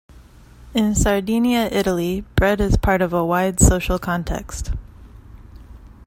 In 0.73 0.95
Sardinia, 0.95 1.69
Italy, 1.71 2.21
bread 2.35 2.59
is 2.59 2.73
a 2.73 2.79
part 2.79 3.03
of 3.03 3.13
a 3.13 3.23
wide 3.23 3.59
social 3.59 3.99
context. 3.99 4.71